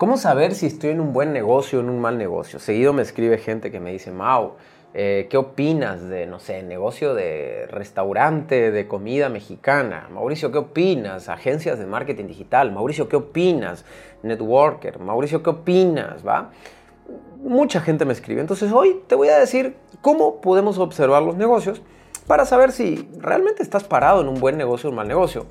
[0.00, 2.58] ¿Cómo saber si estoy en un buen negocio o en un mal negocio?
[2.58, 4.54] Seguido me escribe gente que me dice, Mau,
[4.94, 10.08] eh, ¿qué opinas de, no sé, negocio de restaurante de comida mexicana?
[10.10, 11.28] Mauricio, ¿qué opinas?
[11.28, 12.72] Agencias de marketing digital.
[12.72, 13.84] Mauricio, ¿qué opinas?
[14.22, 15.00] Networker.
[15.00, 16.26] Mauricio, ¿qué opinas?
[16.26, 16.50] ¿Va?
[17.42, 18.40] Mucha gente me escribe.
[18.40, 21.82] Entonces hoy te voy a decir cómo podemos observar los negocios
[22.26, 25.44] para saber si realmente estás parado en un buen negocio o un mal negocio.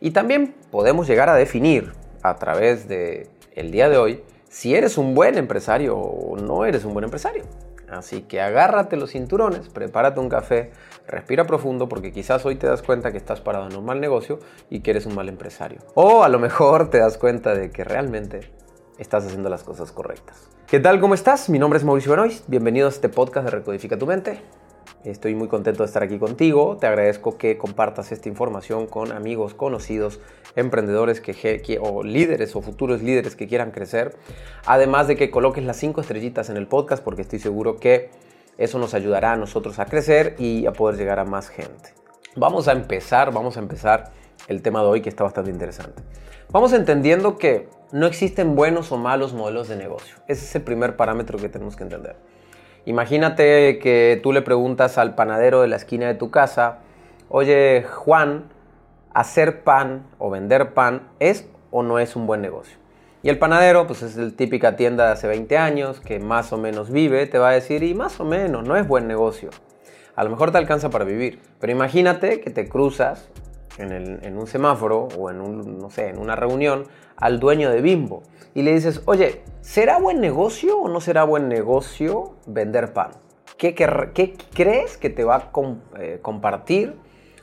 [0.00, 1.92] Y también podemos llegar a definir
[2.22, 6.84] a través de el día de hoy si eres un buen empresario o no eres
[6.84, 7.44] un buen empresario.
[7.88, 10.70] Así que agárrate los cinturones, prepárate un café,
[11.06, 14.38] respira profundo porque quizás hoy te das cuenta que estás parado en un mal negocio
[14.68, 15.80] y que eres un mal empresario.
[15.94, 18.52] O a lo mejor te das cuenta de que realmente
[18.98, 20.48] estás haciendo las cosas correctas.
[20.68, 21.00] ¿Qué tal?
[21.00, 21.48] ¿Cómo estás?
[21.48, 22.48] Mi nombre es Mauricio Benoist.
[22.48, 24.40] Bienvenido a este podcast de Recodifica tu mente.
[25.04, 26.76] Estoy muy contento de estar aquí contigo.
[26.76, 30.20] Te agradezco que compartas esta información con amigos, conocidos,
[30.56, 34.14] emprendedores que, o líderes o futuros líderes que quieran crecer.
[34.66, 38.10] Además de que coloques las cinco estrellitas en el podcast porque estoy seguro que
[38.58, 41.94] eso nos ayudará a nosotros a crecer y a poder llegar a más gente.
[42.36, 44.12] Vamos a empezar, vamos a empezar
[44.48, 46.02] el tema de hoy que está bastante interesante.
[46.50, 50.16] Vamos entendiendo que no existen buenos o malos modelos de negocio.
[50.28, 52.16] Ese es el primer parámetro que tenemos que entender.
[52.86, 56.78] Imagínate que tú le preguntas al panadero de la esquina de tu casa,
[57.28, 58.44] oye Juan,
[59.12, 62.78] ¿hacer pan o vender pan es o no es un buen negocio?
[63.22, 66.56] Y el panadero, pues es la típica tienda de hace 20 años que más o
[66.56, 69.50] menos vive, te va a decir, y más o menos, no es buen negocio.
[70.16, 73.28] A lo mejor te alcanza para vivir, pero imagínate que te cruzas
[73.78, 76.84] en, un semáforo o en, un, no sé, en una reunión
[77.16, 78.22] al dueño de Bimbo
[78.54, 83.10] y le dices, oye, ¿será buen negocio o no será buen negocio vender pan?
[83.56, 85.50] ¿Qué, crees que te va a
[85.98, 86.96] eh, compartir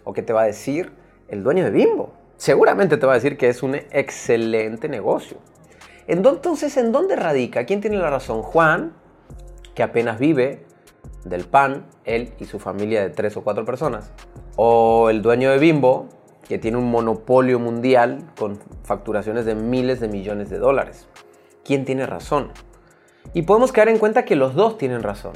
[0.03, 0.91] o que te va a decir
[1.27, 2.11] el dueño de Bimbo?
[2.37, 5.37] Seguramente te va a decir que es un excelente negocio.
[6.07, 7.65] Entonces, ¿en dónde radica?
[7.65, 8.41] ¿Quién tiene la razón?
[8.41, 8.93] Juan,
[9.75, 10.63] que apenas vive
[11.23, 14.11] del pan, él y su familia de tres o cuatro personas.
[14.55, 16.07] O el dueño de Bimbo,
[16.47, 21.07] que tiene un monopolio mundial con facturaciones de miles de millones de dólares.
[21.63, 22.51] ¿Quién tiene razón?
[23.33, 25.33] Y podemos caer en cuenta que los dos tienen razón.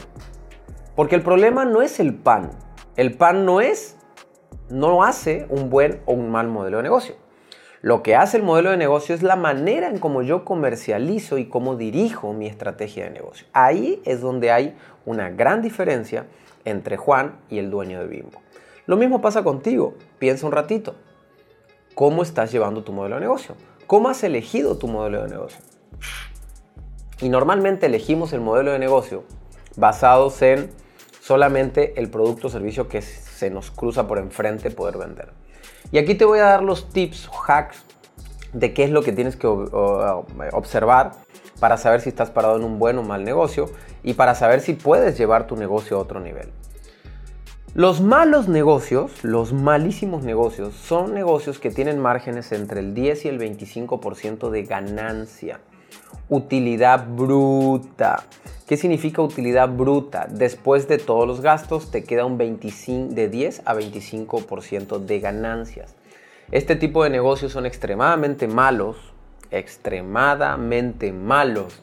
[0.96, 2.52] Porque el problema no es el pan.
[2.96, 3.98] El pan no es,
[4.70, 7.16] no hace un buen o un mal modelo de negocio.
[7.82, 11.46] Lo que hace el modelo de negocio es la manera en cómo yo comercializo y
[11.50, 13.48] cómo dirijo mi estrategia de negocio.
[13.54, 16.28] Ahí es donde hay una gran diferencia
[16.64, 18.40] entre Juan y el dueño de Bimbo.
[18.92, 19.94] Lo mismo pasa contigo.
[20.20, 20.96] Piensa un ratito.
[21.96, 23.56] ¿Cómo estás llevando tu modelo de negocio?
[23.88, 25.62] ¿Cómo has elegido tu modelo de negocio?
[27.22, 29.24] Y normalmente elegimos el modelo de negocio
[29.78, 30.70] basados en
[31.22, 35.32] solamente el producto o servicio que se nos cruza por enfrente poder vender.
[35.94, 37.86] Y aquí te voy a dar los tips hacks
[38.52, 41.14] de qué es lo que tienes que observar
[41.62, 43.70] para saber si estás parado en un buen o mal negocio
[44.04, 46.52] y para saber si puedes llevar tu negocio a otro nivel.
[47.74, 53.28] Los malos negocios, los malísimos negocios, son negocios que tienen márgenes entre el 10 y
[53.30, 55.62] el 25% de ganancia.
[56.28, 58.26] Utilidad bruta.
[58.68, 60.28] ¿Qué significa utilidad bruta?
[60.30, 65.96] Después de todos los gastos te queda un 25, de 10 a 25% de ganancias.
[66.52, 68.98] Este tipo de negocios son extremadamente malos,
[69.50, 71.80] extremadamente malos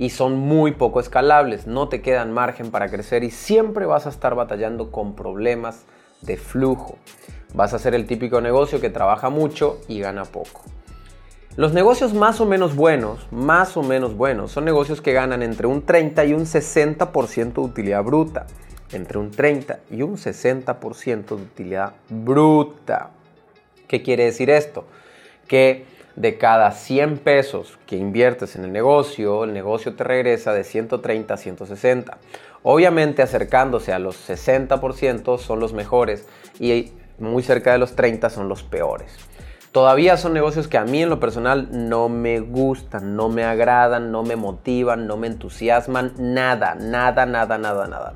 [0.00, 4.08] y son muy poco escalables, no te quedan margen para crecer y siempre vas a
[4.08, 5.84] estar batallando con problemas
[6.22, 6.96] de flujo.
[7.52, 10.62] Vas a ser el típico negocio que trabaja mucho y gana poco.
[11.54, 15.66] Los negocios más o menos buenos, más o menos buenos, son negocios que ganan entre
[15.66, 18.46] un 30 y un 60% de utilidad bruta.
[18.92, 23.10] Entre un 30 y un 60% de utilidad bruta.
[23.86, 24.86] ¿Qué quiere decir esto?
[25.46, 25.84] Que
[26.16, 31.34] de cada 100 pesos que inviertes en el negocio, el negocio te regresa de 130
[31.34, 32.18] a 160.
[32.62, 36.26] Obviamente acercándose a los 60% son los mejores
[36.58, 39.16] y muy cerca de los 30 son los peores.
[39.72, 44.10] Todavía son negocios que a mí en lo personal no me gustan, no me agradan,
[44.10, 48.14] no me motivan, no me entusiasman, nada, nada, nada, nada, nada.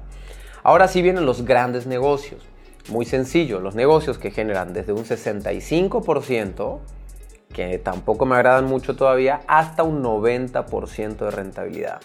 [0.64, 2.42] Ahora sí vienen los grandes negocios.
[2.88, 6.80] Muy sencillo, los negocios que generan desde un 65%
[7.54, 12.02] que tampoco me agradan mucho todavía, hasta un 90% de rentabilidad.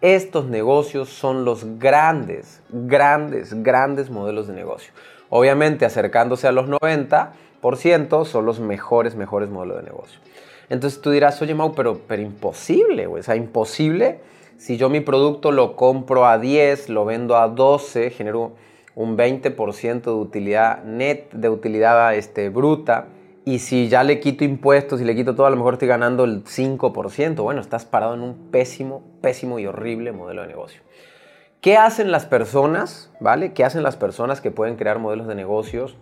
[0.00, 4.92] Estos negocios son los grandes, grandes, grandes modelos de negocio.
[5.28, 10.20] Obviamente acercándose a los 90% son los mejores, mejores modelos de negocio.
[10.68, 14.20] Entonces tú dirás, oye Mau, pero, pero imposible, o sea, imposible.
[14.56, 18.52] Si yo mi producto lo compro a 10, lo vendo a 12, genero
[18.94, 23.08] un 20% de utilidad net, de utilidad este, bruta
[23.46, 26.24] y si ya le quito impuestos y le quito todo, a lo mejor estoy ganando
[26.24, 27.36] el 5%.
[27.44, 30.82] Bueno, estás parado en un pésimo, pésimo y horrible modelo de negocio.
[31.60, 33.52] ¿Qué hacen las personas, ¿vale?
[33.52, 35.96] ¿Qué hacen las personas que pueden crear modelos de negocios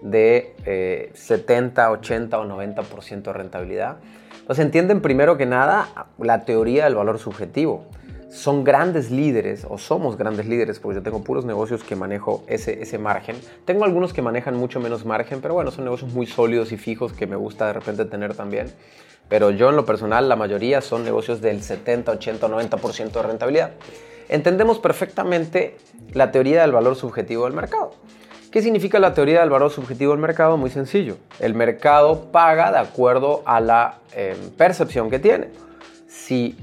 [0.00, 3.98] de 70, eh, 80 o 90% de rentabilidad?
[4.46, 7.84] Pues entienden primero que nada la teoría del valor subjetivo
[8.30, 12.82] son grandes líderes o somos grandes líderes, porque yo tengo puros negocios que manejo ese,
[12.82, 13.36] ese margen.
[13.64, 17.12] Tengo algunos que manejan mucho menos margen, pero bueno, son negocios muy sólidos y fijos
[17.12, 18.70] que me gusta de repente tener también.
[19.28, 23.72] Pero yo en lo personal, la mayoría son negocios del 70, 80, 90% de rentabilidad.
[24.28, 25.76] Entendemos perfectamente
[26.12, 27.92] la teoría del valor subjetivo del mercado.
[28.50, 30.56] ¿Qué significa la teoría del valor subjetivo del mercado?
[30.56, 31.16] Muy sencillo.
[31.38, 35.48] El mercado paga de acuerdo a la eh, percepción que tiene.
[36.08, 36.56] Si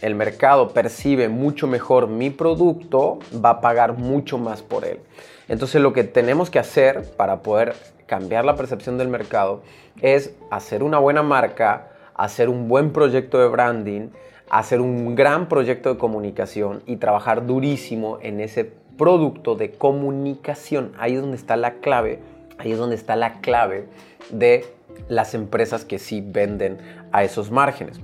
[0.00, 5.00] el mercado percibe mucho mejor mi producto, va a pagar mucho más por él.
[5.48, 7.74] Entonces lo que tenemos que hacer para poder
[8.06, 9.62] cambiar la percepción del mercado
[10.00, 14.08] es hacer una buena marca, hacer un buen proyecto de branding,
[14.50, 20.92] hacer un gran proyecto de comunicación y trabajar durísimo en ese producto de comunicación.
[20.98, 22.20] Ahí es donde está la clave,
[22.58, 23.86] ahí es donde está la clave
[24.30, 24.64] de
[25.08, 26.78] las empresas que sí venden
[27.12, 28.00] a esos márgenes.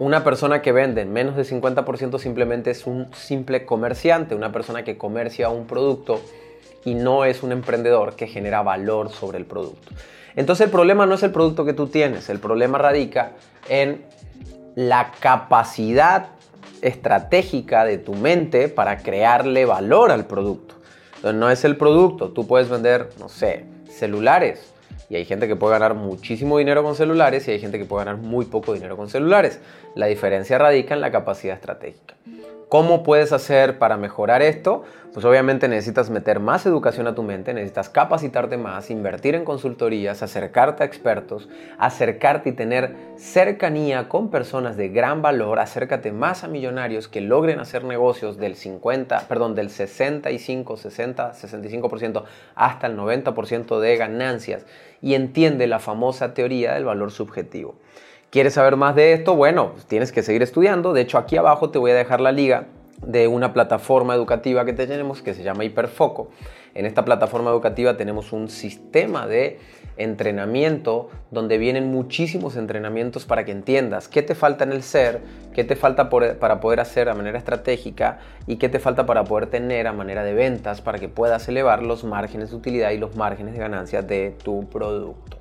[0.00, 4.96] Una persona que vende menos de 50% simplemente es un simple comerciante, una persona que
[4.96, 6.22] comercia un producto
[6.86, 9.92] y no es un emprendedor que genera valor sobre el producto.
[10.36, 13.32] Entonces el problema no es el producto que tú tienes, el problema radica
[13.68, 14.02] en
[14.74, 16.28] la capacidad
[16.80, 20.76] estratégica de tu mente para crearle valor al producto.
[21.16, 24.72] Entonces no es el producto, tú puedes vender, no sé, celulares,
[25.08, 28.04] y hay gente que puede ganar muchísimo dinero con celulares y hay gente que puede
[28.04, 29.60] ganar muy poco dinero con celulares.
[29.94, 32.14] La diferencia radica en la capacidad estratégica.
[32.70, 34.84] ¿Cómo puedes hacer para mejorar esto?
[35.12, 40.22] Pues obviamente necesitas meter más educación a tu mente, necesitas capacitarte más, invertir en consultorías,
[40.22, 46.48] acercarte a expertos, acercarte y tener cercanía con personas de gran valor, acércate más a
[46.48, 52.22] millonarios que logren hacer negocios del 50, perdón, del 65, 60, 65%
[52.54, 54.64] hasta el 90% de ganancias
[55.02, 57.74] y entiende la famosa teoría del valor subjetivo.
[58.30, 59.34] ¿Quieres saber más de esto?
[59.34, 60.92] Bueno, pues tienes que seguir estudiando.
[60.92, 62.68] De hecho, aquí abajo te voy a dejar la liga
[63.04, 66.30] de una plataforma educativa que tenemos que se llama Hiperfoco.
[66.74, 69.58] En esta plataforma educativa tenemos un sistema de
[69.96, 75.20] entrenamiento donde vienen muchísimos entrenamientos para que entiendas qué te falta en el ser,
[75.52, 79.48] qué te falta para poder hacer a manera estratégica y qué te falta para poder
[79.48, 83.16] tener a manera de ventas para que puedas elevar los márgenes de utilidad y los
[83.16, 85.39] márgenes de ganancia de tu producto.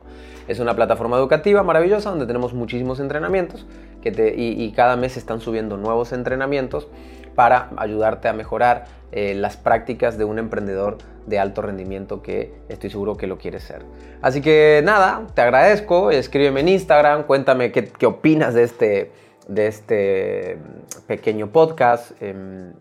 [0.49, 3.67] Es una plataforma educativa maravillosa donde tenemos muchísimos entrenamientos
[4.01, 6.87] que y, cada mes están subiendo nuevos entrenamientos
[7.35, 10.97] para ayudarte a mejorar eh, las prácticas de un emprendedor
[11.27, 13.83] de alto rendimiento que estoy seguro que lo quieres ser.
[14.23, 19.11] Así que nada, te agradezco, escríbeme en Instagram, cuéntame qué, opinas de este,
[19.47, 20.57] de este
[21.05, 22.19] pequeño podcast.
[22.23, 22.73] Em,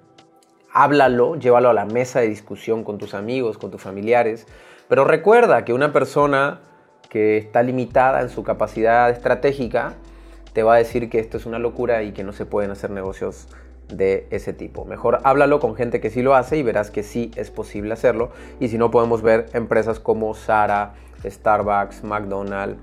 [0.72, 4.46] háblalo, llévalo a la mesa de discusión con tus amigos, con tus familiares.
[4.88, 6.60] Pero recuerda que una persona
[7.08, 9.94] que está limitada en su capacidad estratégica,
[10.52, 12.90] te va a decir que esto es una locura y que no se pueden hacer
[12.90, 13.49] negocios
[13.88, 14.84] de ese tipo.
[14.84, 18.31] Mejor háblalo con gente que sí lo hace y verás que sí es posible hacerlo.
[18.60, 20.94] Y si no, podemos ver empresas como Zara,
[21.25, 22.78] Starbucks, McDonald's,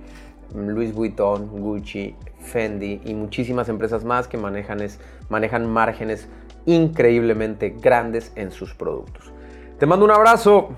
[0.54, 5.00] Louis Vuitton, Gucci, Fendi y muchísimas empresas más que manejan, es,
[5.30, 6.28] manejan márgenes
[6.66, 9.32] increíblemente grandes en sus productos.
[9.80, 10.70] Te mando un abrazo,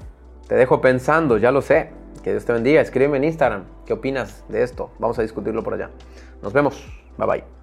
[0.48, 1.92] te dejo pensando, ya lo sé.
[2.28, 2.82] Que Dios te bendiga.
[2.82, 3.64] Escríbeme en Instagram.
[3.86, 4.92] ¿Qué opinas de esto?
[5.00, 5.92] Vamos a discutirlo por allá.
[6.42, 6.86] Nos vemos.
[7.18, 7.57] Bye bye.